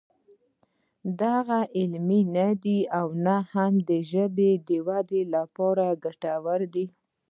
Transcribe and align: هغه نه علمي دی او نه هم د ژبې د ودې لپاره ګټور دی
هغه 1.33 1.59
نه 1.67 1.69
علمي 1.77 2.21
دی 2.63 2.79
او 2.99 3.07
نه 3.25 3.37
هم 3.53 3.73
د 3.89 3.91
ژبې 4.11 4.51
د 4.67 4.69
ودې 4.87 5.21
لپاره 5.35 5.87
ګټور 6.03 6.61
دی 6.73 6.85